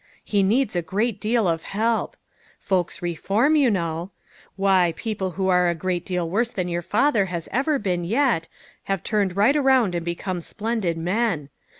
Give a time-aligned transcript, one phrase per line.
[0.23, 2.17] He needs a great deal of help.
[2.59, 4.09] Folks reform, you know.
[4.55, 6.31] Why, people who are a great deal JTEW FRIENDS.
[6.31, 8.47] 81 worse than your father has ever been yet,
[8.85, 11.49] have turned right around and become splendid men.